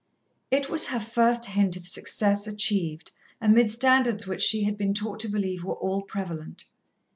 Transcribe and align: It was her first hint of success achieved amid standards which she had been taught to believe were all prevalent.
It 0.49 0.67
was 0.67 0.87
her 0.87 0.99
first 0.99 1.45
hint 1.45 1.75
of 1.77 1.85
success 1.85 2.47
achieved 2.47 3.11
amid 3.39 3.69
standards 3.69 4.25
which 4.25 4.41
she 4.41 4.63
had 4.63 4.75
been 4.75 4.95
taught 4.95 5.19
to 5.19 5.29
believe 5.29 5.63
were 5.63 5.75
all 5.75 6.01
prevalent. 6.01 6.65